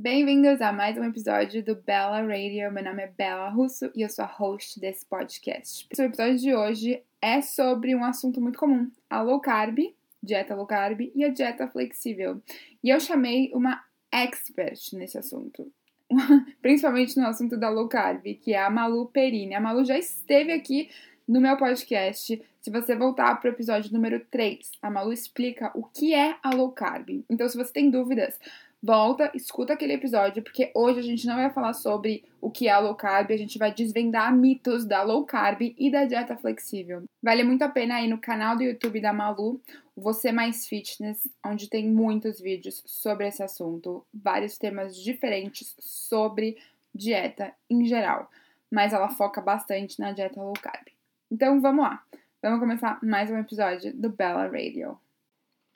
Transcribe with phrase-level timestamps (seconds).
[0.00, 2.70] Bem-vindos a mais um episódio do Bella Radio.
[2.70, 5.88] Meu nome é Bella Russo e eu sou a host desse podcast.
[5.98, 9.76] O episódio de hoje é sobre um assunto muito comum: a low carb,
[10.22, 12.40] dieta low carb e a dieta flexível.
[12.82, 13.82] E eu chamei uma
[14.12, 15.68] expert nesse assunto.
[16.62, 19.56] Principalmente no assunto da low carb, que é a Malu Perini.
[19.56, 20.90] A Malu já esteve aqui
[21.26, 22.40] no meu podcast.
[22.60, 26.50] Se você voltar para o episódio número 3, a Malu explica o que é a
[26.54, 27.24] low carb.
[27.28, 28.38] Então, se você tem dúvidas,
[28.82, 32.70] volta, escuta aquele episódio, porque hoje a gente não vai falar sobre o que é
[32.70, 37.04] a low carb, a gente vai desvendar mitos da low carb e da dieta flexível.
[37.22, 39.60] Vale muito a pena ir no canal do YouTube da Malu,
[39.96, 46.56] Você Mais Fitness, onde tem muitos vídeos sobre esse assunto, vários temas diferentes sobre
[46.94, 48.30] dieta em geral,
[48.70, 50.86] mas ela foca bastante na dieta low carb.
[51.30, 52.02] Então vamos lá.
[52.40, 54.96] Vamos começar mais um episódio do Bella Radio.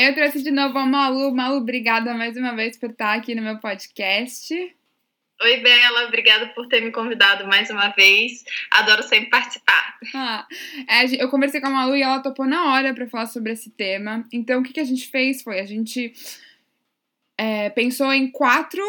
[0.02, 1.32] Eu trouxe de novo a Malu.
[1.32, 4.52] Malu, obrigada mais uma vez por estar aqui no meu podcast.
[5.40, 8.42] Oi, Bela, obrigada por ter me convidado mais uma vez.
[8.68, 9.96] Adoro sempre participar.
[10.12, 10.44] Ah,
[10.88, 13.70] é, eu conversei com a Malu e ela topou na hora para falar sobre esse
[13.70, 14.26] tema.
[14.32, 16.12] Então, o que, que a gente fez foi: a gente
[17.38, 18.82] é, pensou em quatro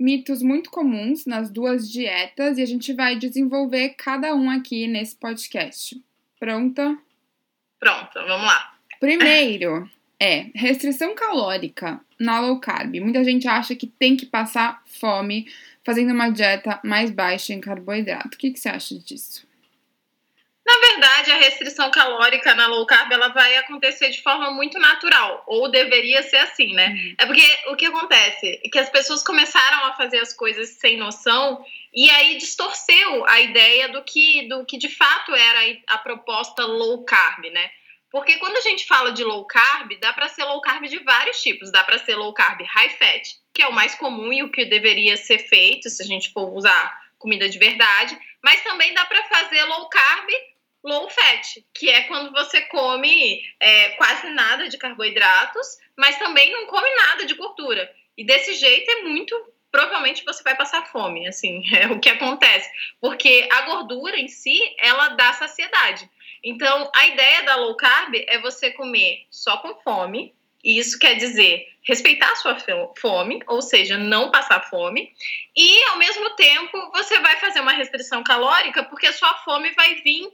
[0.00, 5.14] mitos muito comuns nas duas dietas e a gente vai desenvolver cada um aqui nesse
[5.14, 6.02] podcast.
[6.40, 6.96] Pronta?
[7.78, 8.78] Pronta, vamos lá.
[8.98, 12.96] Primeiro é restrição calórica na low carb.
[13.00, 15.46] Muita gente acha que tem que passar fome
[15.84, 18.34] fazendo uma dieta mais baixa em carboidrato.
[18.34, 19.46] O que, que você acha disso?
[20.68, 25.42] Na verdade, a restrição calórica na low carb ela vai acontecer de forma muito natural,
[25.46, 26.88] ou deveria ser assim, né?
[26.88, 27.14] Uhum.
[27.16, 30.98] É porque o que acontece é que as pessoas começaram a fazer as coisas sem
[30.98, 36.66] noção e aí distorceu a ideia do que, do que de fato era a proposta
[36.66, 37.70] low carb, né?
[38.10, 41.42] Porque quando a gente fala de low carb, dá para ser low carb de vários
[41.42, 41.70] tipos.
[41.70, 44.64] Dá para ser low carb high fat, que é o mais comum e o que
[44.64, 48.18] deveria ser feito se a gente for usar comida de verdade.
[48.42, 50.28] Mas também dá para fazer low carb
[50.84, 55.66] low fat, que é quando você come é, quase nada de carboidratos,
[55.96, 57.92] mas também não come nada de gordura.
[58.16, 59.34] E desse jeito é muito
[59.70, 64.58] provavelmente você vai passar fome, assim, é o que acontece, porque a gordura em si,
[64.78, 66.08] ela dá saciedade.
[66.42, 71.14] Então, a ideia da low carb é você comer só com fome, e isso quer
[71.14, 72.56] dizer respeitar a sua
[72.98, 75.12] fome, ou seja, não passar fome,
[75.56, 79.94] e ao mesmo tempo você vai fazer uma restrição calórica, porque a sua fome vai
[79.96, 80.28] vir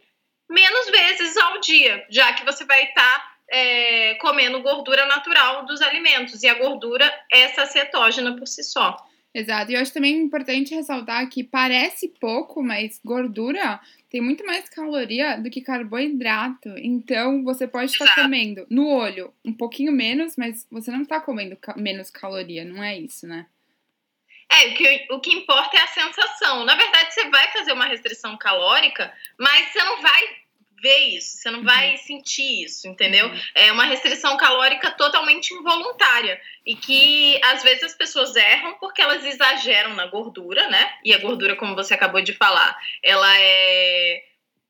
[0.49, 5.81] menos vezes ao dia, já que você vai estar tá, é, comendo gordura natural dos
[5.81, 8.97] alimentos, e a gordura é cetogênica por si só.
[9.35, 14.69] Exato, e eu acho também importante ressaltar que parece pouco, mas gordura tem muito mais
[14.69, 16.69] caloria do que carboidrato.
[16.79, 21.57] Então você pode estar comendo no olho um pouquinho menos, mas você não está comendo
[21.57, 23.47] ca menos caloria, não é isso, né?
[24.53, 26.65] É, o que, o que importa é a sensação.
[26.65, 30.23] Na verdade, você vai fazer uma restrição calórica, mas você não vai
[30.85, 31.65] ver isso, você não uhum.
[31.65, 33.27] vai sentir isso, entendeu?
[33.27, 33.41] Uhum.
[33.55, 39.25] É uma restrição calórica totalmente involuntária e que às vezes as pessoas erram porque elas
[39.25, 40.93] exageram na gordura, né?
[41.03, 44.23] E a gordura, como você acabou de falar, ela é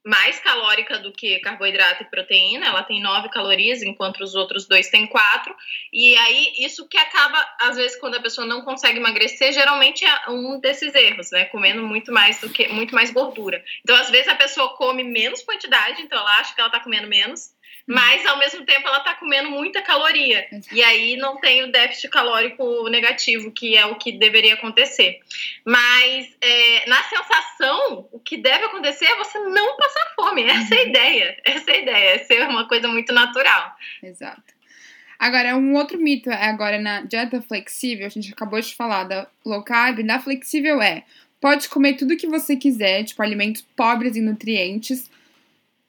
[0.04, 4.90] mais calórica do que carboidrato e proteína, ela tem 9 calorias, enquanto os outros dois
[4.90, 5.54] têm 4.
[5.92, 10.30] E aí, isso que acaba, às vezes, quando a pessoa não consegue emagrecer, geralmente é
[10.30, 11.46] um desses erros, né?
[11.46, 13.64] Comendo muito mais do que muito mais gordura.
[13.82, 17.08] Então, às vezes, a pessoa come menos quantidade, então ela acha que ela tá comendo
[17.08, 17.54] menos,
[17.86, 20.46] mas ao mesmo tempo ela tá comendo muita caloria.
[20.72, 25.20] E aí não tem o déficit calórico negativo, que é o que deveria acontecer.
[25.64, 30.44] Mas é, na sensação, o que deve acontecer é você não passar fome.
[30.44, 30.88] Essa é a uhum.
[30.88, 31.36] ideia.
[31.44, 32.10] Essa é a ideia.
[32.14, 33.76] É ser uma coisa muito natural.
[34.02, 34.54] Exato.
[35.18, 39.28] Agora, um outro mito é agora na dieta flexível, a gente acabou de falar da
[39.44, 41.04] low carb, da flexível é
[41.44, 45.10] pode comer tudo que você quiser, tipo alimentos pobres em nutrientes,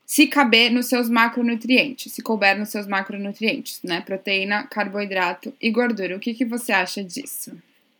[0.06, 4.02] se caber nos seus macronutrientes, se couber nos seus macronutrientes, né?
[4.02, 6.16] Proteína, carboidrato e gordura.
[6.16, 7.58] O que, que você acha disso?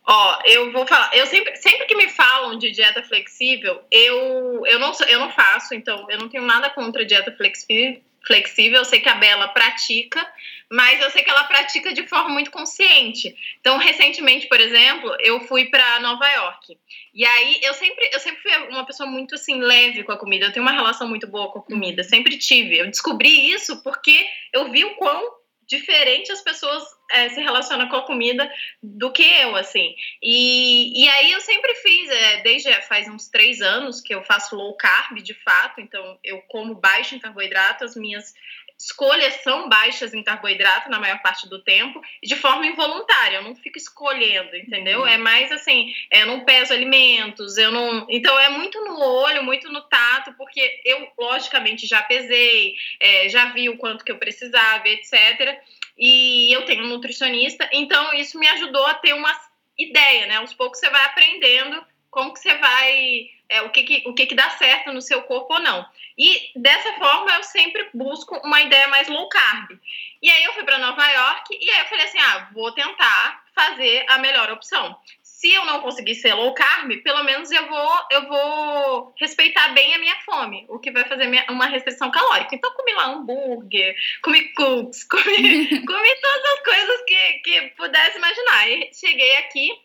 [0.08, 4.78] Ó, eu vou falar, eu sempre, sempre que me falam de dieta flexível, eu, eu,
[4.78, 8.78] não, eu não faço, então eu não tenho nada contra dieta flexível, flexível.
[8.78, 10.26] Eu sei que a Bela pratica,
[10.70, 13.36] mas eu sei que ela pratica de forma muito consciente.
[13.60, 16.76] Então, recentemente, por exemplo, eu fui para Nova York.
[17.14, 20.46] E aí eu sempre, eu sempre fui uma pessoa muito assim leve com a comida.
[20.46, 22.78] Eu tenho uma relação muito boa com a comida, sempre tive.
[22.78, 25.36] Eu descobri isso porque eu vi o quão
[25.68, 28.50] diferente as pessoas é, se relacionam com a comida
[28.82, 29.94] do que eu, assim.
[30.22, 34.56] E, e aí eu sempre fiz, é, desde faz uns três anos que eu faço
[34.56, 38.34] low carb, de fato, então eu como baixo em carboidrato, as minhas
[38.78, 43.42] escolhas são baixas em carboidrato na maior parte do tempo, e de forma involuntária, eu
[43.42, 45.00] não fico escolhendo, entendeu?
[45.00, 45.06] Uhum.
[45.06, 48.06] É mais assim, eu não peso alimentos, eu não.
[48.08, 53.46] Então é muito no olho, muito no tato, porque eu, logicamente, já pesei, é, já
[53.46, 55.58] vi o quanto que eu precisava, etc.
[55.98, 59.32] E eu tenho um nutricionista, então isso me ajudou a ter uma
[59.78, 60.36] ideia, né?
[60.36, 64.26] Aos poucos você vai aprendendo como que você vai, é, o, que, que, o que,
[64.26, 65.86] que dá certo no seu corpo ou não.
[66.18, 69.78] E dessa forma eu sempre busco uma ideia mais low carb.
[70.22, 73.44] E aí eu fui para Nova York e aí eu falei assim: ah, vou tentar
[73.54, 74.96] fazer a melhor opção.
[75.22, 79.94] Se eu não conseguir ser low carb, pelo menos eu vou, eu vou respeitar bem
[79.94, 82.54] a minha fome, o que vai fazer minha, uma restrição calórica.
[82.54, 88.70] Então, comi lá hambúrguer, comi cookies, comi, comi todas as coisas que, que pudesse imaginar.
[88.70, 89.78] E cheguei aqui,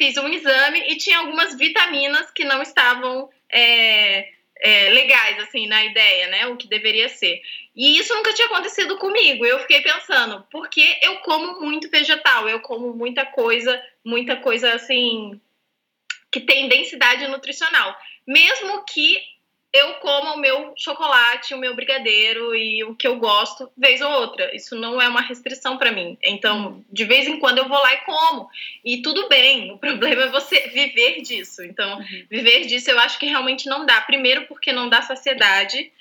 [0.00, 5.84] fiz um exame e tinha algumas vitaminas que não estavam é, é, legais, assim, na
[5.84, 6.46] ideia, né?
[6.46, 7.42] O que deveria ser.
[7.76, 9.44] E isso nunca tinha acontecido comigo.
[9.44, 15.38] Eu fiquei pensando, porque eu como muito vegetal, eu como muita coisa, muita coisa assim,
[16.32, 17.94] que tem densidade nutricional.
[18.26, 19.20] Mesmo que
[19.72, 24.10] eu como o meu chocolate, o meu brigadeiro e o que eu gosto, vez ou
[24.10, 24.54] outra.
[24.54, 26.18] Isso não é uma restrição para mim.
[26.22, 28.48] Então, de vez em quando eu vou lá e como.
[28.84, 29.70] E tudo bem.
[29.70, 31.62] O problema é você viver disso.
[31.62, 32.26] Então, uhum.
[32.28, 34.00] viver disso eu acho que realmente não dá.
[34.00, 35.92] Primeiro, porque não dá saciedade.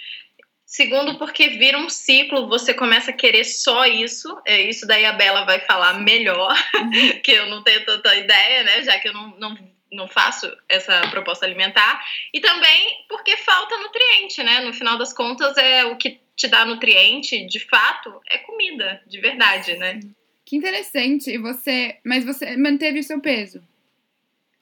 [0.66, 4.36] Segundo, porque vira um ciclo, você começa a querer só isso.
[4.46, 7.22] É isso daí a Bela vai falar melhor, uhum.
[7.22, 8.84] que eu não tenho tanta ideia, né?
[8.84, 9.56] Já que eu não, não
[9.92, 12.04] não faço essa proposta alimentar.
[12.34, 14.62] E também porque falta nutriente, né?
[14.62, 19.20] No final das contas, é o que te dá nutriente, de fato, é comida, de
[19.20, 20.00] verdade, né?
[20.46, 21.30] Que interessante.
[21.30, 23.62] E você, mas você manteve o seu peso?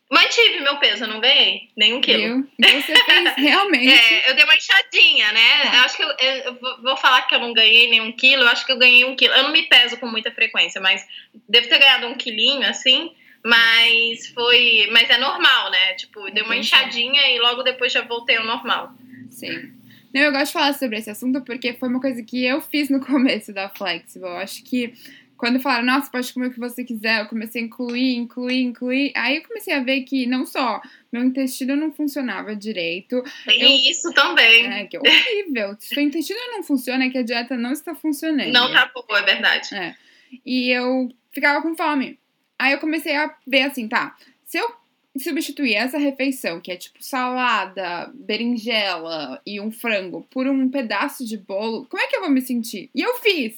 [0.10, 2.24] Mantive meu peso, não ganhei nenhum quilo.
[2.24, 2.50] Viu?
[2.58, 3.94] Então você fez realmente.
[3.94, 5.66] é, eu dei uma inchadinha, né?
[5.66, 8.66] Eu acho que eu, eu, vou falar que eu não ganhei nenhum quilo, eu acho
[8.66, 9.34] que eu ganhei um quilo.
[9.34, 11.06] Eu não me peso com muita frequência, mas
[11.48, 13.14] devo ter ganhado um quilinho assim.
[13.44, 14.88] Mas foi.
[14.92, 15.94] Mas é normal, né?
[15.94, 18.94] Tipo, deu uma inchadinha e logo depois já voltei ao normal.
[19.30, 19.72] Sim.
[20.14, 22.90] Não, eu gosto de falar sobre esse assunto porque foi uma coisa que eu fiz
[22.90, 24.28] no começo da Flexible.
[24.28, 24.94] Eu acho que
[25.38, 29.14] quando falaram, nossa, pode comer o que você quiser, eu comecei a incluir, incluir, incluir.
[29.16, 30.82] Aí eu comecei a ver que não só
[31.12, 33.24] meu intestino não funcionava direito.
[33.46, 33.92] Tem eu...
[33.92, 34.66] isso também.
[34.66, 35.76] É, que é horrível.
[35.80, 38.52] Se seu intestino não funciona, é que a dieta não está funcionando.
[38.52, 39.76] Não tá boa, é verdade.
[39.76, 39.96] É.
[40.44, 42.20] E eu ficava com fome.
[42.60, 44.16] Aí eu comecei a ver assim, tá,
[44.46, 44.72] se eu
[45.20, 51.38] substituir essa refeição, que é tipo salada, berinjela e um frango, por um pedaço de
[51.38, 52.90] bolo, como é que eu vou me sentir?
[52.94, 53.56] E eu fiz.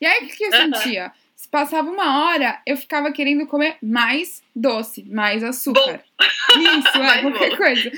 [0.00, 0.74] E aí o que eu uhum.
[0.74, 1.12] sentia?
[1.34, 6.02] Se passava uma hora, eu ficava querendo comer mais doce, mais açúcar.
[6.78, 7.92] Isso, é, qualquer coisa.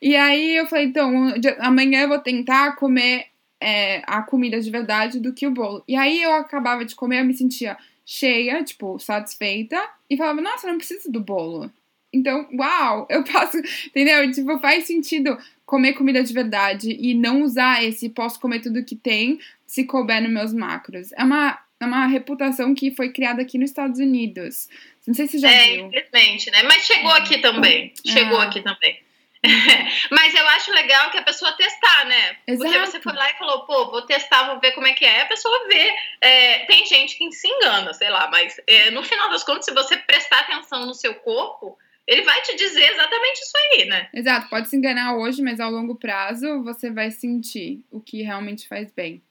[0.00, 3.26] E aí eu falei, então, amanhã eu vou tentar comer
[3.62, 5.82] é, a comida de verdade do que o bolo.
[5.88, 10.66] E aí eu acabava de comer, eu me sentia cheia, tipo, satisfeita, e falava, nossa,
[10.66, 11.70] não preciso do bolo.
[12.12, 14.30] Então, uau, eu posso, entendeu?
[14.30, 18.94] Tipo, faz sentido comer comida de verdade e não usar esse posso comer tudo que
[18.94, 21.12] tem se couber nos meus macros.
[21.12, 24.68] É uma, é uma reputação que foi criada aqui nos Estados Unidos.
[25.06, 25.86] Não sei se já é, viu.
[25.86, 26.62] infelizmente, né?
[26.64, 27.92] Mas chegou aqui também.
[28.04, 28.46] Chegou é.
[28.46, 28.98] aqui também.
[30.10, 32.36] Mas eu acho legal que a pessoa testar, né?
[32.46, 32.70] Exato.
[32.70, 35.22] Porque você foi lá e falou, pô, vou testar, vou ver como é que é.
[35.22, 35.92] A pessoa vê.
[36.20, 39.72] É, tem gente que se engana, sei lá, mas é, no final das contas, se
[39.72, 44.08] você prestar atenção no seu corpo, ele vai te dizer exatamente isso aí, né?
[44.14, 48.68] Exato, pode se enganar hoje, mas ao longo prazo você vai sentir o que realmente
[48.68, 49.22] faz bem.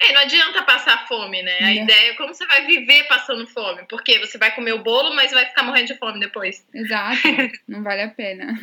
[0.00, 1.58] É, não adianta passar fome, né?
[1.60, 1.82] A é.
[1.82, 3.82] ideia é como você vai viver passando fome.
[3.88, 6.64] Porque você vai comer o bolo, mas vai ficar morrendo de fome depois.
[6.72, 7.20] Exato,
[7.66, 8.58] não vale a pena.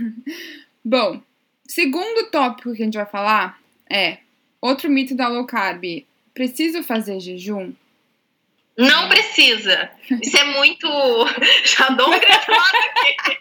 [0.83, 1.21] Bom,
[1.67, 4.19] segundo tópico que a gente vai falar é
[4.61, 6.05] outro mito da low carb.
[6.33, 7.73] Preciso fazer jejum?
[8.77, 9.89] Não precisa.
[10.21, 10.87] Isso é muito.
[11.63, 13.37] Já dou um gravado aqui.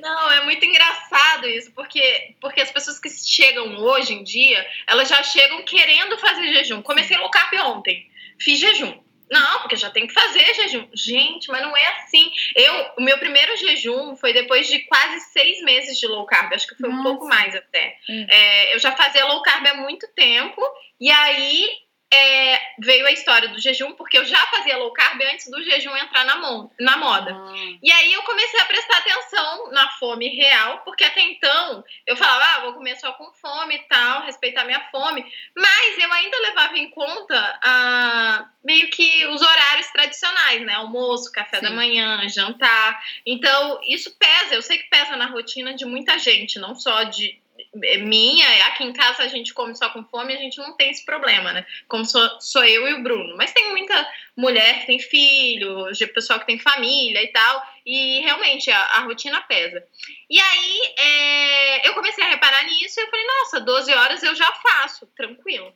[0.00, 5.08] Não, é muito engraçado isso, porque, porque as pessoas que chegam hoje em dia, elas
[5.08, 6.82] já chegam querendo fazer jejum.
[6.82, 9.02] Comecei low carb ontem, fiz jejum.
[9.30, 10.86] Não, porque já tem que fazer jejum.
[10.94, 12.30] Gente, mas não é assim.
[12.54, 16.52] Eu, o meu primeiro jejum foi depois de quase seis meses de low carb.
[16.52, 17.00] Acho que foi Nossa.
[17.00, 17.96] um pouco mais até.
[18.08, 18.26] Hum.
[18.30, 20.60] É, eu já fazia low carb há muito tempo.
[21.00, 21.68] E aí
[22.12, 25.96] é, veio a história do jejum, porque eu já fazia low carb antes do jejum
[25.96, 26.36] entrar na,
[26.78, 27.34] na moda.
[27.34, 27.52] Ah.
[27.82, 32.44] E aí eu comecei a prestar atenção na fome real, porque até então eu falava,
[32.44, 35.24] ah, vou comer só com fome e tal, respeitar minha fome.
[35.56, 40.74] Mas eu ainda levava em conta ah, meio que os horários tradicionais, né?
[40.74, 41.64] Almoço, café Sim.
[41.64, 43.02] da manhã, jantar.
[43.26, 47.42] Então, isso pesa, eu sei que pesa na rotina de muita gente, não só de
[47.74, 51.04] minha, aqui em casa a gente come só com fome, a gente não tem esse
[51.04, 51.66] problema, né?
[51.88, 53.36] Como sou, sou eu e o Bruno.
[53.36, 58.70] Mas tem muita mulher que tem filho, pessoal que tem família e tal, e realmente
[58.70, 59.84] a, a rotina pesa.
[60.30, 64.34] E aí é, eu comecei a reparar nisso e eu falei, nossa, 12 horas eu
[64.34, 65.72] já faço, tranquilo.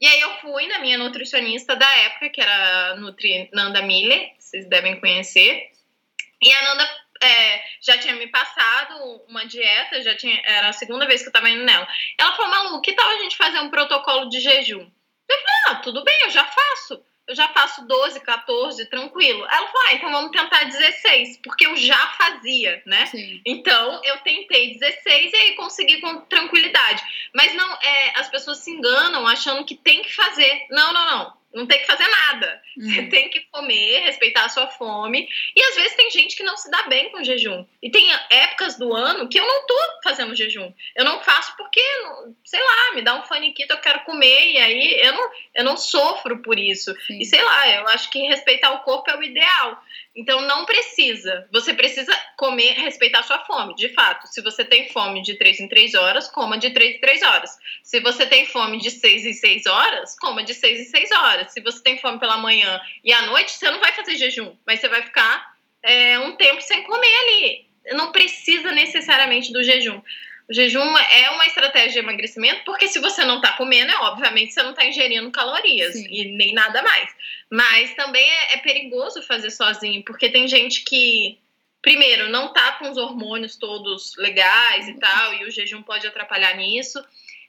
[0.00, 4.32] E aí eu fui na minha nutricionista da época, que era a Nutri Nanda Miller,
[4.36, 5.70] vocês devem conhecer.
[6.42, 11.06] E a Nanda é, já tinha me passado uma dieta, já tinha, era a segunda
[11.06, 11.86] vez que eu tava indo nela.
[12.18, 14.90] Ela falou, Malu, que tal a gente fazer um protocolo de jejum?
[15.28, 17.02] Eu falei, ah, tudo bem, eu já faço.
[17.28, 19.46] Eu já faço 12, 14, tranquilo.
[19.46, 23.06] Ela falou, ah, então vamos tentar 16, porque eu já fazia, né?
[23.06, 23.40] Sim.
[23.46, 27.02] Então eu tentei 16 e aí consegui com tranquilidade.
[27.32, 30.66] Mas não, é, as pessoas se enganam achando que tem que fazer.
[30.70, 32.62] Não, não, não não tem que fazer nada.
[32.76, 32.88] Uhum.
[32.88, 35.28] Você tem que comer, respeitar a sua fome.
[35.54, 37.64] E às vezes tem gente que não se dá bem com jejum.
[37.82, 40.72] E tem épocas do ano que eu não tô fazendo jejum.
[40.96, 41.82] Eu não faço porque,
[42.44, 44.52] sei lá, me dá um faniquito, eu quero comer.
[44.52, 46.94] E aí eu não, eu não sofro por isso.
[47.06, 47.18] Sim.
[47.20, 49.82] E sei lá, eu acho que respeitar o corpo é o ideal.
[50.14, 51.48] Então não precisa.
[51.50, 53.74] Você precisa comer, respeitar a sua fome.
[53.74, 57.00] De fato, se você tem fome de 3 em 3 horas, coma de 3 em
[57.00, 57.50] 3 horas.
[57.82, 61.52] Se você tem fome de 6 em 6 horas, coma de 6 em 6 horas.
[61.52, 64.80] Se você tem fome pela manhã e à noite, você não vai fazer jejum, mas
[64.80, 67.66] você vai ficar é, um tempo sem comer ali.
[67.96, 70.00] Não precisa necessariamente do jejum.
[70.48, 74.52] O jejum é uma estratégia de emagrecimento, porque se você não está comendo, é obviamente
[74.52, 76.06] você não está ingerindo calorias Sim.
[76.10, 77.10] e nem nada mais.
[77.50, 81.38] Mas também é, é, perigoso fazer sozinho, porque tem gente que,
[81.80, 86.56] primeiro, não está com os hormônios todos legais e tal, e o jejum pode atrapalhar
[86.56, 87.02] nisso.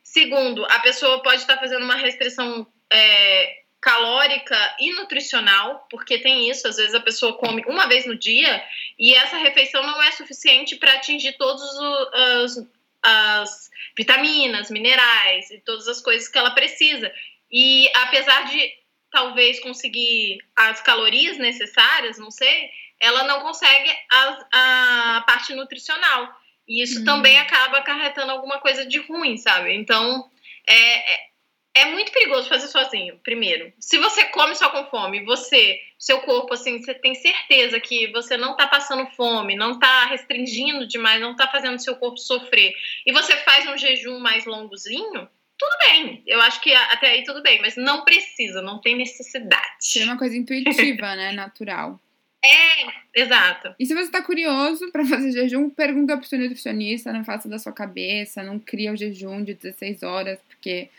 [0.03, 6.49] Segundo, a pessoa pode estar tá fazendo uma restrição é, calórica e nutricional, porque tem
[6.49, 8.63] isso, às vezes a pessoa come uma vez no dia
[8.97, 12.67] e essa refeição não é suficiente para atingir todos os,
[13.03, 17.11] as vitaminas, minerais e todas as coisas que ela precisa.
[17.51, 18.71] E apesar de
[19.11, 22.69] talvez conseguir as calorias necessárias, não sei,
[22.99, 26.33] ela não consegue a, a parte nutricional.
[26.67, 27.05] E isso hum.
[27.05, 29.75] também acaba acarretando alguma coisa de ruim, sabe?
[29.75, 30.29] Então,
[30.67, 31.32] é, é
[31.75, 33.73] é muito perigoso fazer sozinho, primeiro.
[33.79, 38.37] Se você come só com fome, você, seu corpo, assim, você tem certeza que você
[38.37, 42.73] não tá passando fome, não tá restringindo demais, não tá fazendo seu corpo sofrer,
[43.05, 45.27] e você faz um jejum mais longozinho,
[45.57, 46.23] tudo bem.
[46.27, 49.99] Eu acho que até aí tudo bem, mas não precisa, não tem necessidade.
[49.99, 51.31] É uma coisa intuitiva, né?
[51.31, 51.99] Natural.
[52.45, 53.73] É, exato.
[53.79, 57.57] E se você tá curioso para fazer jejum, pergunta pro seu nutricionista, não faça da
[57.57, 60.89] sua cabeça, não cria o jejum de 16 horas, porque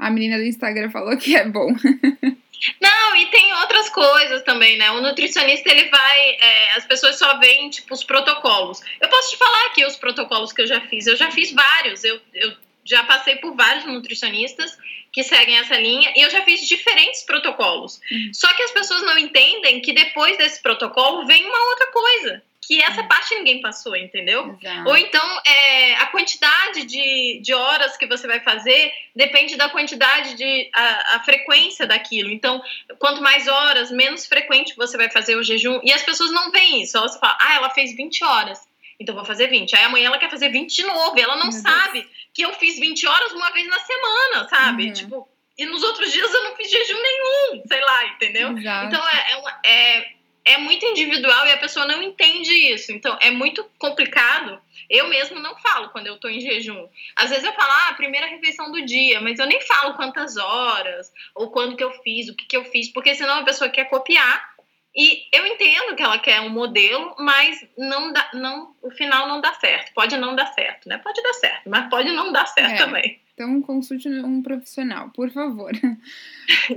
[0.00, 1.68] a menina do Instagram falou que é bom.
[2.80, 4.90] Não, e tem outras coisas também, né?
[4.90, 6.30] O nutricionista, ele vai.
[6.40, 8.80] É, as pessoas só veem, tipo, os protocolos.
[9.00, 11.06] Eu posso te falar aqui os protocolos que eu já fiz.
[11.06, 12.04] Eu já fiz vários.
[12.04, 12.52] Eu, eu
[12.84, 14.76] já passei por vários nutricionistas
[15.12, 18.00] que seguem essa linha e eu já fiz diferentes protocolos.
[18.10, 18.30] Uhum.
[18.32, 22.80] Só que as pessoas não entendem que depois desse protocolo vem uma outra coisa que
[22.80, 24.56] essa parte ninguém passou, entendeu?
[24.62, 24.88] Exato.
[24.88, 30.34] Ou então é, a quantidade de, de horas que você vai fazer depende da quantidade
[30.36, 32.30] de a, a, frequência daquilo.
[32.30, 32.62] Então,
[32.96, 35.80] quanto mais horas, menos frequente você vai fazer o jejum.
[35.82, 36.96] E as pessoas não veem isso.
[36.96, 38.60] Elas falam, ah, ela fez 20 horas.
[39.00, 39.74] Então vou fazer 20.
[39.74, 41.18] Aí amanhã ela quer fazer 20 de novo.
[41.18, 42.14] E ela não Meu sabe Deus.
[42.32, 44.86] que eu fiz 20 horas uma vez na semana, sabe?
[44.86, 44.92] Uhum.
[44.92, 48.56] Tipo, e nos outros dias eu não fiz jejum nenhum, sei lá, entendeu?
[48.56, 48.86] Exato.
[48.86, 52.92] Então é, é, uma, é é muito individual e a pessoa não entende isso.
[52.92, 54.60] Então, é muito complicado.
[54.88, 56.88] Eu mesmo não falo quando eu tô em jejum.
[57.14, 61.12] Às vezes eu falo, ah, primeira refeição do dia, mas eu nem falo quantas horas,
[61.34, 63.84] ou quando que eu fiz, o que que eu fiz, porque senão a pessoa quer
[63.84, 64.50] copiar.
[64.94, 69.40] E eu entendo que ela quer um modelo, mas não dá, não, o final não
[69.40, 69.92] dá certo.
[69.94, 70.98] Pode não dar certo, né?
[70.98, 72.76] Pode dar certo, mas pode não dar certo é.
[72.76, 73.20] também.
[73.40, 75.72] Então consulte um profissional, por favor.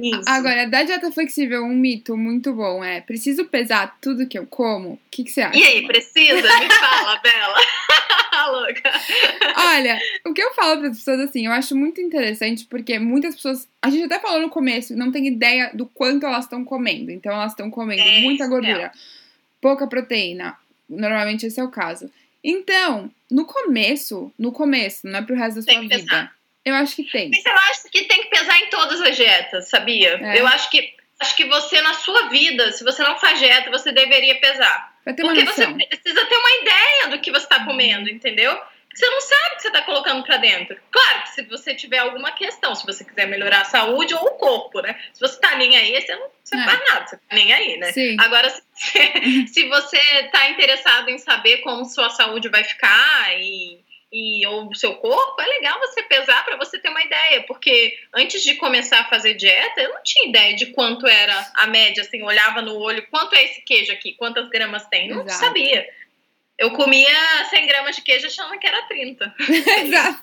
[0.02, 0.24] Isso.
[0.26, 4.94] Agora, da dieta flexível, um mito muito bom é: preciso pesar tudo que eu como?
[4.94, 5.60] O que, que você acha?
[5.60, 6.42] E aí, precisa?
[6.42, 7.58] Me fala, Bela.
[8.48, 8.92] Louca.
[9.58, 13.36] Olha, o que eu falo para as pessoas assim, eu acho muito interessante porque muitas
[13.36, 17.12] pessoas, a gente até falou no começo, não tem ideia do quanto elas estão comendo.
[17.12, 18.92] Então, elas estão comendo é, muita gordura, é.
[19.60, 20.56] pouca proteína.
[20.88, 22.10] Normalmente esse é o caso.
[22.42, 25.98] Então, no começo, no começo, não é pro resto da sua vida.
[25.98, 27.30] Pesar eu acho que tem.
[27.30, 30.20] Mas eu acho que tem que pesar em todas as dietas, sabia?
[30.22, 30.40] É.
[30.40, 33.92] Eu acho que acho que você na sua vida, se você não faz dieta, você
[33.92, 34.94] deveria pesar.
[35.04, 38.58] Porque você precisa ter uma ideia do que você está comendo, entendeu?
[38.94, 40.78] Você não sabe o que você está colocando para dentro.
[40.92, 44.32] Claro que se você tiver alguma questão, se você quiser melhorar a saúde ou o
[44.32, 45.00] corpo, né?
[45.14, 46.64] Se você tá nem aí, você não, você é.
[46.64, 47.92] faz nada, você tá nem aí, né?
[47.92, 48.16] Sim.
[48.20, 53.80] Agora, se você, se você tá interessado em saber como sua saúde vai ficar e
[54.14, 57.98] e ou o seu corpo, é legal você pesar para você ter uma ideia, porque
[58.14, 62.04] antes de começar a fazer dieta, eu não tinha ideia de quanto era a média,
[62.04, 65.46] assim, olhava no olho, quanto é esse queijo aqui, quantas gramas tem, não Exato.
[65.46, 65.90] sabia.
[66.58, 67.10] Eu comia
[67.50, 69.36] 100 gramas de queijo achando que era 30.
[69.82, 70.22] Exato.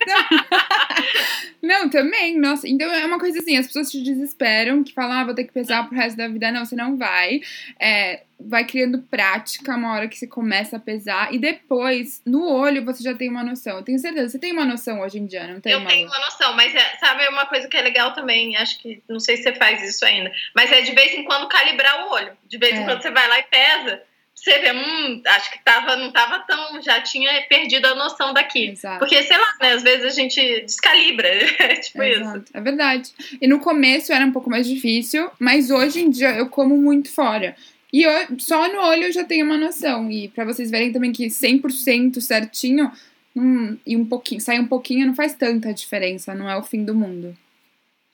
[1.60, 2.68] não, também, nossa.
[2.68, 5.52] Então é uma coisa assim, as pessoas te desesperam, que falam, ah, vou ter que
[5.52, 6.52] pesar pro resto da vida.
[6.52, 7.40] Não, você não vai.
[7.80, 11.34] É, vai criando prática uma hora que você começa a pesar.
[11.34, 13.78] E depois, no olho, você já tem uma noção.
[13.78, 15.72] Eu tenho certeza, você tem uma noção hoje em dia, não tem?
[15.72, 19.02] Eu tenho uma noção, mas é, sabe uma coisa que é legal também, acho que,
[19.08, 22.12] não sei se você faz isso ainda, mas é de vez em quando calibrar o
[22.12, 22.36] olho.
[22.46, 22.84] De vez em é.
[22.84, 24.02] quando você vai lá e pesa
[24.42, 26.80] você vê, hum, acho que tava, não tava tão.
[26.80, 28.70] Já tinha perdido a noção daqui.
[28.70, 28.98] Exato.
[28.98, 29.72] Porque, sei lá, né?
[29.74, 31.28] Às vezes a gente descalibra.
[31.60, 32.38] É tipo Exato.
[32.38, 32.46] isso.
[32.54, 33.12] É verdade.
[33.40, 37.12] E no começo era um pouco mais difícil, mas hoje em dia eu como muito
[37.12, 37.54] fora.
[37.92, 40.10] E eu, só no olho eu já tenho uma noção.
[40.10, 42.90] E para vocês verem também que 100% certinho
[43.36, 46.84] hum, e um pouquinho, sai um pouquinho não faz tanta diferença, não é o fim
[46.84, 47.36] do mundo.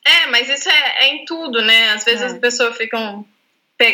[0.04, 1.90] É, mas isso é, é em tudo, né?
[1.90, 2.26] Às vezes é.
[2.26, 3.24] as pessoas ficam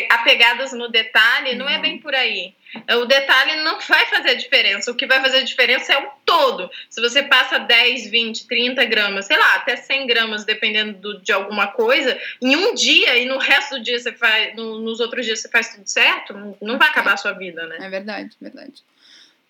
[0.09, 2.53] apegadas no detalhe, não é bem por aí.
[3.01, 4.89] O detalhe não vai fazer a diferença.
[4.89, 6.69] O que vai fazer a diferença é o todo.
[6.89, 11.31] Se você passa 10, 20, 30 gramas, sei lá, até 100 gramas, dependendo do, de
[11.31, 15.25] alguma coisa, em um dia e no resto do dia você faz, no, nos outros
[15.25, 17.77] dias você faz tudo certo, não vai acabar a sua vida, né?
[17.81, 18.83] É verdade, verdade.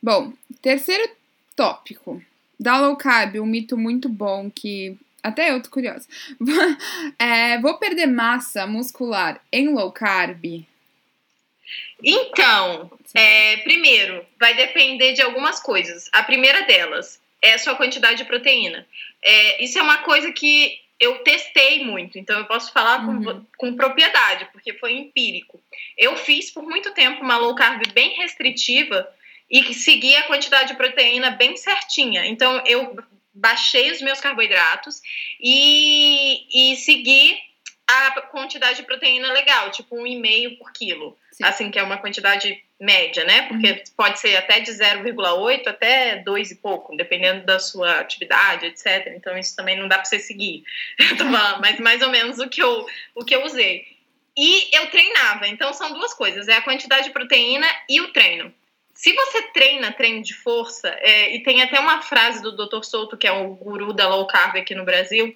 [0.02, 1.10] Bom, terceiro
[1.56, 2.22] tópico.
[2.60, 6.08] Da low carb, um mito muito bom que até eu tô curiosa.
[7.18, 10.66] É, vou perder massa muscular em low carb?
[12.04, 16.10] Então, é, primeiro, vai depender de algumas coisas.
[16.12, 18.86] A primeira delas é a sua quantidade de proteína.
[19.22, 23.24] É, isso é uma coisa que eu testei muito, então eu posso falar uhum.
[23.24, 25.62] com, com propriedade, porque foi empírico.
[25.98, 29.08] Eu fiz por muito tempo uma low carb bem restritiva
[29.50, 32.26] e segui a quantidade de proteína bem certinha.
[32.26, 32.98] Então, eu
[33.34, 35.02] baixei os meus carboidratos
[35.40, 37.38] e, e segui
[37.88, 41.18] a quantidade de proteína legal, tipo um e meio por quilo.
[41.32, 41.44] Sim.
[41.44, 43.44] Assim, que é uma quantidade média, né?
[43.44, 43.84] Porque uhum.
[43.98, 49.14] pode ser até de 0,8 até 2 e pouco, dependendo da sua atividade, etc.
[49.16, 50.64] Então, isso também não dá para você seguir.
[51.60, 53.88] mas mais ou menos o que, eu, o que eu usei.
[54.38, 55.48] E eu treinava.
[55.48, 58.54] Então, são duas coisas: é a quantidade de proteína e o treino.
[58.94, 62.84] Se você treina treino de força, é, e tem até uma frase do Dr.
[62.84, 65.36] Souto, que é o guru da low carb aqui no Brasil,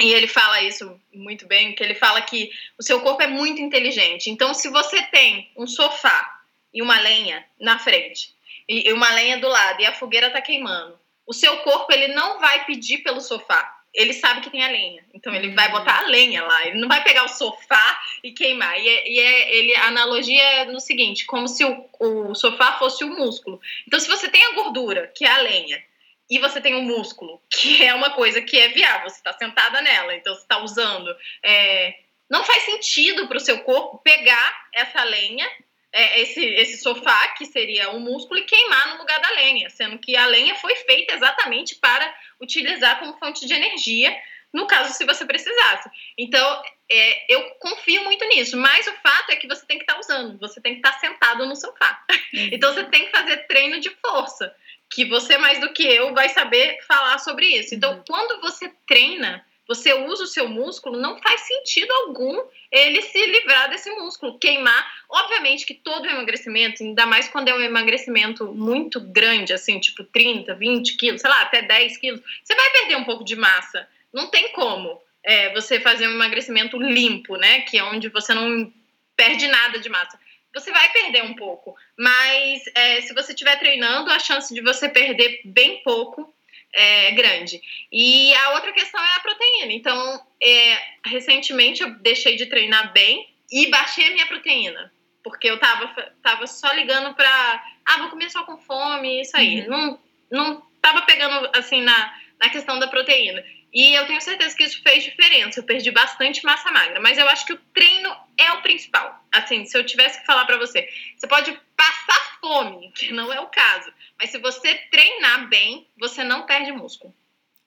[0.00, 3.60] e ele fala isso muito bem, que ele fala que o seu corpo é muito
[3.60, 4.30] inteligente.
[4.30, 6.40] Então, se você tem um sofá
[6.72, 8.34] e uma lenha na frente,
[8.66, 12.40] e uma lenha do lado, e a fogueira está queimando, o seu corpo ele não
[12.40, 15.04] vai pedir pelo sofá ele sabe que tem a lenha.
[15.12, 16.66] Então ele vai botar a lenha lá.
[16.66, 18.78] Ele não vai pegar o sofá e queimar.
[18.78, 22.78] E, é, e é, ele, a analogia é no seguinte: como se o, o sofá
[22.78, 23.60] fosse o músculo.
[23.86, 25.82] Então, se você tem a gordura, que é a lenha,
[26.28, 29.80] e você tem o músculo, que é uma coisa que é viável, você está sentada
[29.80, 31.14] nela, então você está usando.
[31.42, 31.94] É,
[32.28, 35.50] não faz sentido para o seu corpo pegar essa lenha
[35.92, 39.98] é, esse, esse sofá, que seria um músculo, e queimar no lugar da lenha, sendo
[39.98, 44.16] que a lenha foi feita exatamente para utilizar como fonte de energia,
[44.52, 45.88] no caso, se você precisasse.
[46.18, 49.94] Então, é, eu confio muito nisso, mas o fato é que você tem que estar
[49.94, 52.04] tá usando, você tem que estar tá sentado no sofá.
[52.32, 54.54] Então, você tem que fazer treino de força,
[54.88, 57.74] que você, mais do que eu, vai saber falar sobre isso.
[57.74, 58.04] Então, uhum.
[58.06, 63.70] quando você treina, você usa o seu músculo, não faz sentido algum ele se livrar
[63.70, 64.92] desse músculo, queimar.
[65.08, 70.56] Obviamente que todo emagrecimento, ainda mais quando é um emagrecimento muito grande, assim, tipo 30,
[70.56, 73.88] 20 quilos, sei lá, até 10 quilos, você vai perder um pouco de massa.
[74.12, 77.60] Não tem como é, você fazer um emagrecimento limpo, né?
[77.60, 78.72] Que é onde você não
[79.14, 80.18] perde nada de massa.
[80.52, 84.88] Você vai perder um pouco, mas é, se você estiver treinando, a chance de você
[84.88, 86.34] perder bem pouco
[86.72, 87.60] é, grande.
[87.90, 89.72] E a outra questão é a proteína.
[89.72, 94.92] Então, é, recentemente eu deixei de treinar bem e baixei a minha proteína.
[95.22, 95.88] Porque eu tava,
[96.22, 97.64] tava só ligando pra.
[97.84, 99.60] Ah, vou comer só com fome, isso aí.
[99.62, 99.68] Uhum.
[99.68, 103.44] Não, não tava pegando assim na, na questão da proteína.
[103.72, 105.60] E eu tenho certeza que isso fez diferença.
[105.60, 107.00] Eu perdi bastante massa magra.
[107.00, 109.24] Mas eu acho que o treino é o principal.
[109.30, 113.40] Assim, se eu tivesse que falar para você, você pode passar fome, que não é
[113.40, 113.92] o caso.
[114.18, 117.14] Mas se você treinar bem, você não perde músculo.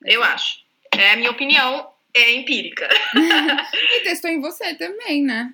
[0.03, 0.59] Eu acho.
[0.91, 2.87] É a minha opinião, é empírica.
[3.15, 5.53] e testou em você também, né?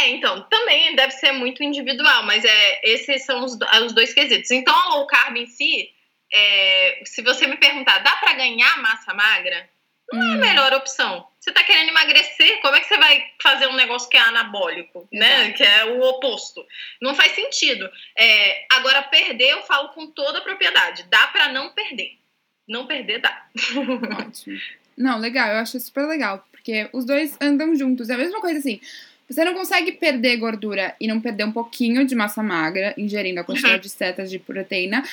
[0.00, 4.50] É, então, também deve ser muito individual, mas é, esses são os, os dois quesitos.
[4.50, 5.90] Então, a low carb em si,
[6.32, 9.68] é, se você me perguntar, dá para ganhar massa magra?
[10.12, 10.40] Não é a hum.
[10.40, 11.26] melhor opção.
[11.38, 15.08] Você tá querendo emagrecer, como é que você vai fazer um negócio que é anabólico,
[15.12, 15.26] né?
[15.26, 15.48] Exato.
[15.48, 15.52] né?
[15.52, 16.64] Que é o oposto.
[17.00, 17.88] Não faz sentido.
[18.16, 21.04] É, agora, perder, eu falo com toda a propriedade.
[21.10, 22.18] Dá para não perder.
[22.66, 23.46] Não perder, dá.
[24.26, 24.58] Ótimo.
[24.96, 28.10] Não, legal, eu acho super legal, porque os dois andam juntos.
[28.10, 28.80] É a mesma coisa assim.
[29.28, 33.44] Você não consegue perder gordura e não perder um pouquinho de massa magra, ingerindo a
[33.44, 33.80] quantidade uhum.
[33.80, 35.04] de setas de proteína,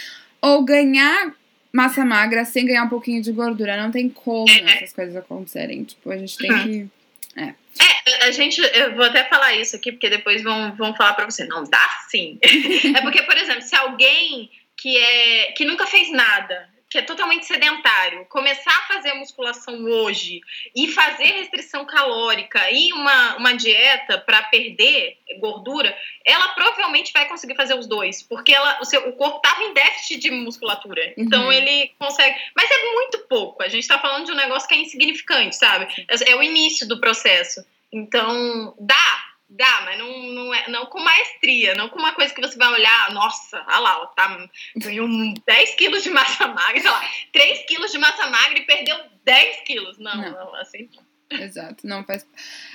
[0.42, 1.34] ou ganhar
[1.76, 3.76] massa magra sem ganhar um pouquinho de gordura.
[3.76, 4.76] Não tem como é.
[4.76, 5.84] essas coisas acontecerem.
[5.84, 6.88] Tipo, a gente tem que.
[7.36, 7.54] É.
[7.84, 8.28] é.
[8.28, 11.46] a gente, eu vou até falar isso aqui, porque depois vão, vão falar pra você,
[11.46, 12.40] não dá sim.
[12.96, 17.46] é porque, por exemplo, se alguém que é que nunca fez nada, que é totalmente
[17.46, 20.40] sedentário, começar a fazer musculação hoje
[20.74, 25.94] e fazer restrição calórica e uma, uma dieta para perder gordura,
[26.26, 29.74] ela provavelmente vai conseguir fazer os dois, porque ela, o, seu, o corpo estava em
[29.74, 31.02] déficit de musculatura.
[31.18, 31.26] Uhum.
[31.26, 32.34] Então ele consegue.
[32.56, 33.62] Mas é muito pouco.
[33.62, 35.94] A gente está falando de um negócio que é insignificante, sabe?
[36.08, 37.62] É, é o início do processo.
[37.92, 42.42] Então, dá, Dá, mas não, não, é, não com maestria, não com uma coisa que
[42.42, 45.08] você vai olhar, nossa, olha lá, tá, ganhou
[45.46, 49.62] 10 quilos de massa magra, sei lá, 3 quilos de massa magra e perdeu 10
[49.62, 50.00] quilos.
[50.00, 50.90] Não, não, não assim
[51.30, 52.26] Exato, não faz.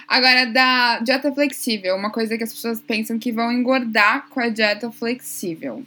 [0.08, 4.48] Agora, da dieta flexível, uma coisa que as pessoas pensam que vão engordar com a
[4.48, 5.84] dieta flexível.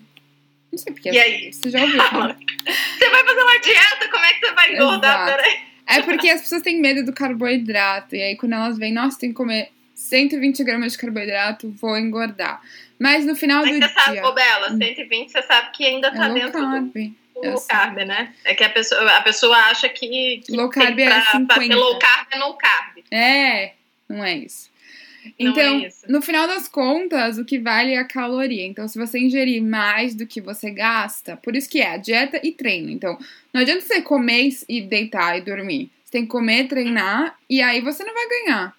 [0.71, 1.09] Não sei porque.
[1.09, 1.53] E aí?
[1.53, 1.97] Você já ouviu?
[1.99, 4.09] você vai fazer uma dieta?
[4.09, 5.25] Como é que você vai engordar?
[5.25, 5.59] Peraí.
[5.85, 8.15] É porque as pessoas têm medo do carboidrato.
[8.15, 9.69] E aí, quando elas veem, nossa, tem que comer
[10.03, 12.61] 120 gramas de carboidrato, vou engordar.
[12.99, 13.87] Mas no final Mas do dia...
[13.87, 16.91] você sabe, ô Bela, 120 você sabe que ainda tá é dentro carb.
[16.93, 18.33] do low carb, né?
[18.43, 21.53] É que a pessoa, a pessoa acha que, que low carb é pra, é 50.
[21.53, 23.03] pra ter low carb é no carb.
[23.11, 23.73] É,
[24.09, 24.71] não é isso.
[25.39, 26.05] Então, é isso.
[26.09, 28.65] no final das contas, o que vale é a caloria.
[28.65, 32.41] Então, se você ingerir mais do que você gasta, por isso que é a dieta
[32.43, 32.89] e treino.
[32.89, 33.17] Então,
[33.53, 35.89] não adianta você comer e deitar e dormir.
[36.03, 38.75] Você tem que comer, treinar, e aí você não vai ganhar.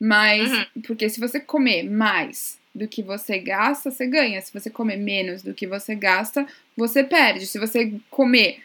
[0.00, 0.64] Mas, uhum.
[0.86, 4.40] porque se você comer mais do que você gasta, você ganha.
[4.40, 7.46] Se você comer menos do que você gasta, você perde.
[7.46, 8.62] Se você comer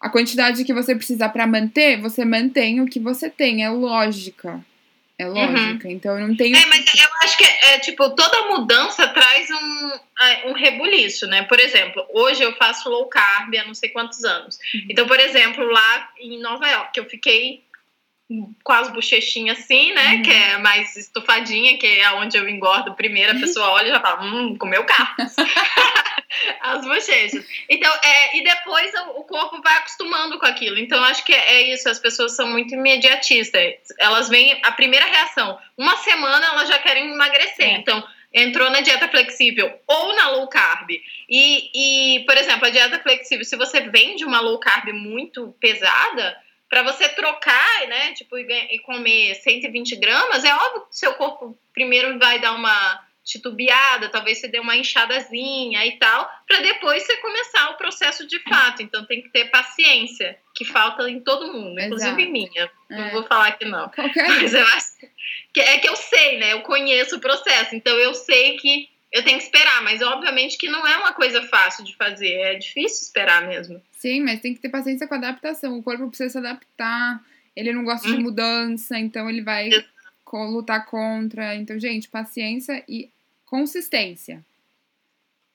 [0.00, 3.62] a quantidade que você precisa para manter, você mantém o que você tem.
[3.62, 4.64] É lógica.
[5.18, 5.34] É uhum.
[5.34, 5.86] lógica.
[5.86, 5.94] Uhum.
[5.94, 6.56] Então não tem.
[6.56, 11.42] É, mas eu acho que é, tipo, toda mudança traz um, um rebuliço, né?
[11.42, 14.58] Por exemplo, hoje eu faço low carb há não sei quantos anos.
[14.74, 14.86] Uhum.
[14.88, 17.62] Então, por exemplo, lá em Nova York, eu fiquei
[18.62, 20.14] com as bochechinhas assim, né?
[20.14, 20.22] Uhum.
[20.22, 23.36] Que é mais estufadinha, que é onde eu engordo primeiro.
[23.36, 25.16] A pessoa olha e já fala, hum, comeu carro.
[26.62, 27.44] as bochechas.
[27.68, 30.78] Então, é, e depois o corpo vai acostumando com aquilo.
[30.78, 31.88] Então, acho que é, é isso.
[31.88, 33.74] As pessoas são muito imediatistas.
[33.98, 37.66] Elas vêm, a primeira reação, uma semana elas já querem emagrecer.
[37.66, 37.72] É.
[37.72, 40.88] Então, entrou na dieta flexível ou na low carb.
[41.28, 45.54] E, e, por exemplo, a dieta flexível, se você vem de uma low carb muito
[45.60, 46.36] pesada
[46.70, 52.16] para você trocar, né, tipo, e comer 120 gramas, é óbvio que seu corpo primeiro
[52.16, 57.70] vai dar uma titubeada, talvez você dê uma inchadazinha e tal, para depois você começar
[57.70, 58.82] o processo de fato.
[58.82, 61.86] Então tem que ter paciência, que falta em todo mundo, Exato.
[61.86, 62.70] inclusive em minha.
[62.90, 62.96] É.
[62.96, 63.88] Não vou falar que não.
[63.88, 64.94] Qualquer Mas eu acho
[65.52, 66.52] que é que eu sei, né?
[66.52, 70.68] Eu conheço o processo, então eu sei que eu tenho que esperar, mas obviamente que
[70.68, 73.82] não é uma coisa fácil de fazer, é difícil esperar mesmo.
[73.92, 75.76] Sim, mas tem que ter paciência com a adaptação.
[75.78, 77.20] O corpo precisa se adaptar,
[77.56, 78.12] ele não gosta hum.
[78.12, 78.22] de uhum.
[78.22, 79.68] mudança, então ele vai
[80.32, 81.56] lutar contra.
[81.56, 83.10] Então, gente, paciência e
[83.46, 84.44] consistência.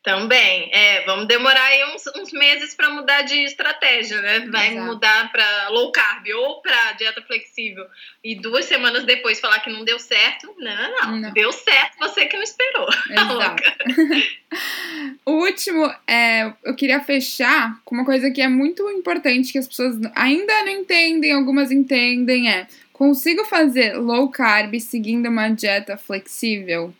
[0.05, 4.41] Também, é, vamos demorar aí uns, uns meses para mudar de estratégia, né?
[4.51, 4.85] Vai Exato.
[4.85, 7.83] mudar para low carb ou para dieta flexível
[8.23, 10.53] e duas semanas depois falar que não deu certo.
[10.59, 11.33] Não, não, não.
[11.33, 12.87] Deu certo, você que não esperou.
[13.09, 13.63] Exato.
[15.25, 19.67] o último, é, eu queria fechar com uma coisa que é muito importante que as
[19.67, 26.93] pessoas ainda não entendem, algumas entendem, é consigo fazer low carb seguindo uma dieta flexível?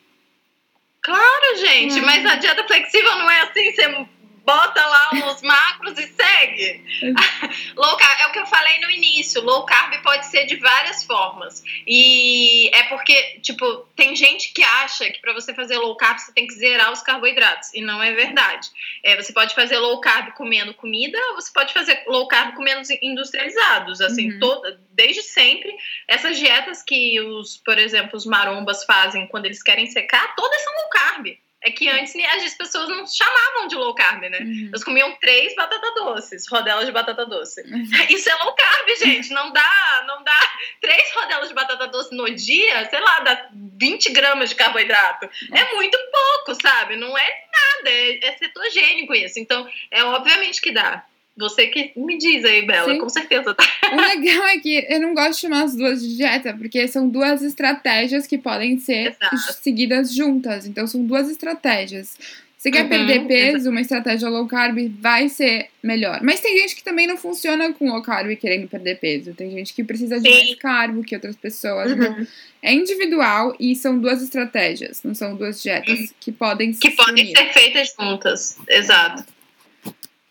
[1.05, 2.03] Claro, gente, hum.
[2.03, 4.07] mas a dieta flexível não é assim, você
[4.45, 6.85] bota lá uns macros e segue.
[7.75, 11.03] low carb, é o que eu falei no início, low carb pode ser de várias
[11.03, 11.63] formas.
[11.85, 16.31] E é porque, tipo, tem gente que acha que para você fazer low carb você
[16.31, 18.69] tem que zerar os carboidratos, e não é verdade.
[19.03, 22.81] É, você pode fazer low carb comendo comida, ou você pode fazer low carb comendo
[23.01, 24.39] industrializados, assim, uhum.
[24.39, 25.75] toda, desde sempre.
[26.07, 30.73] Essas dietas que os, por exemplo, os marombas fazem quando eles querem secar, todas são
[30.73, 31.44] low carb.
[31.65, 34.37] É que antes as pessoas não chamavam de low carb, né?
[34.39, 34.67] Uhum.
[34.67, 37.61] Elas comiam três batata doces, rodelas de batata doce.
[37.61, 37.83] Uhum.
[38.07, 39.31] Isso é low carb, gente.
[39.31, 40.39] Não dá, não dá
[40.79, 45.27] três rodelas de batata doce no dia, sei lá, dá 20 gramas de carboidrato.
[45.51, 46.97] É muito pouco, sabe?
[46.97, 49.39] Não é nada, é, é cetogênico isso.
[49.39, 51.03] Então, é obviamente que dá.
[51.37, 52.99] Você que me diz aí, Bela, Sim.
[52.99, 53.53] com certeza.
[53.53, 53.63] Tá?
[53.91, 57.07] O legal é que eu não gosto de chamar as duas de dieta, porque são
[57.07, 59.53] duas estratégias que podem ser Exato.
[59.61, 60.65] seguidas juntas.
[60.65, 62.17] Então, são duas estratégias.
[62.57, 66.21] Você quer uhum, perder peso, uma estratégia low carb vai ser melhor.
[66.23, 69.35] Mas tem gente que também não funciona com low carb querendo perder peso.
[69.35, 70.35] Tem gente que precisa de Sim.
[70.35, 71.91] mais carbo que outras pessoas.
[71.91, 72.01] Uhum.
[72.01, 72.27] Então,
[72.63, 76.07] é individual e são duas estratégias, não são duas dietas uhum.
[76.19, 78.57] que podem Que podem ser feitas juntas.
[78.67, 79.34] Exato.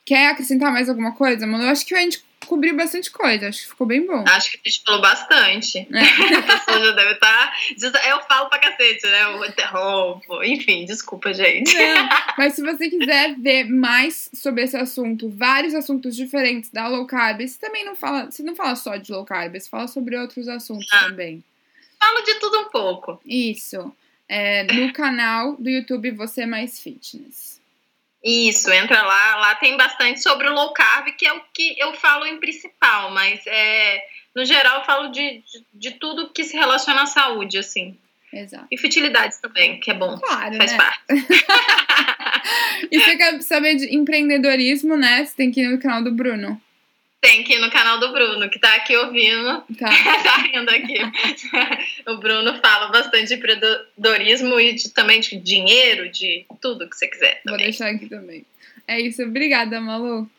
[0.04, 1.64] Quer acrescentar mais alguma coisa, mano?
[1.64, 4.22] Eu acho que a gente cobriu bastante coisa, acho que ficou bem bom.
[4.28, 5.78] Acho que a gente falou bastante.
[5.78, 6.00] É.
[6.36, 7.52] a pessoa já deve estar.
[7.92, 9.22] Tá, eu falo pra cacete, né?
[9.24, 10.44] Eu interrompo.
[10.44, 11.74] Enfim, desculpa, gente.
[11.74, 17.06] Não, mas se você quiser ver mais sobre esse assunto, vários assuntos diferentes da low
[17.06, 18.30] carb, você também não fala.
[18.30, 21.42] Você não fala só de low carb, você fala sobre outros assuntos ah, também.
[21.98, 23.20] Falo de tudo um pouco.
[23.24, 23.92] Isso.
[24.28, 27.60] É, no canal do YouTube Você Mais Fitness.
[28.24, 29.37] Isso, entra lá.
[29.37, 33.10] Lá tem bastante sobre o low carb, que é o que eu falo em principal,
[33.10, 34.02] mas é,
[34.34, 37.98] no geral eu falo de, de, de tudo que se relaciona à saúde, assim.
[38.32, 38.66] Exato.
[38.70, 40.18] E fertilidade também, que é bom.
[40.18, 40.78] Claro, faz né?
[40.78, 41.02] parte.
[42.90, 45.24] e você quer saber de empreendedorismo, né?
[45.24, 46.60] Você tem que ir no canal do Bruno
[47.24, 49.62] tem que ir no canal do Bruno, que tá aqui ouvindo.
[49.78, 49.88] Tá.
[50.22, 50.98] tá rindo aqui.
[52.06, 57.08] o Bruno fala bastante de empreendedorismo e de, também de dinheiro, de tudo que você
[57.08, 57.40] quiser.
[57.42, 57.56] Também.
[57.56, 58.44] Vou deixar aqui também.
[58.87, 59.22] É isso.
[59.22, 60.30] Obrigada, Malu.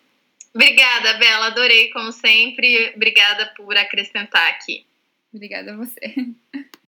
[0.54, 1.48] Obrigada, Bela.
[1.48, 2.94] Adorei, como sempre.
[2.96, 4.86] Obrigada por acrescentar aqui.
[5.34, 6.16] Obrigada a você.